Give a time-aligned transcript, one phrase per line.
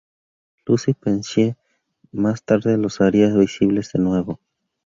[0.65, 1.57] Lucy Pevensie
[2.11, 4.39] más tarde los haría visibles de nuevo.